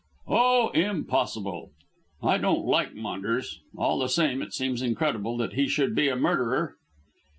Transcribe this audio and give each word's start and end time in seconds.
"Oh, 0.27 0.69
impossible! 0.69 1.69
I 2.23 2.39
don't 2.39 2.65
like 2.65 2.95
Maunders; 2.95 3.59
all 3.77 3.99
the 3.99 4.07
same, 4.09 4.41
it 4.41 4.51
seems 4.51 4.81
incredible 4.81 5.37
that 5.37 5.53
he 5.53 5.67
should 5.67 5.93
be 5.93 6.09
a 6.09 6.15
murderer." 6.15 6.77